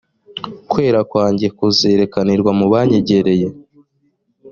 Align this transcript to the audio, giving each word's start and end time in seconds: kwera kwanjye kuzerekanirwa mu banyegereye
kwera 0.69 0.99
kwanjye 1.11 1.47
kuzerekanirwa 1.57 2.51
mu 2.59 2.65
banyegereye 2.73 3.47